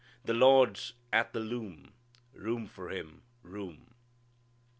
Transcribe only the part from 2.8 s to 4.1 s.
Him room."